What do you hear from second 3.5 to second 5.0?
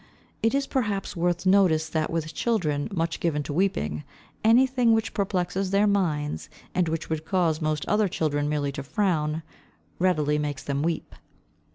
weeping, anything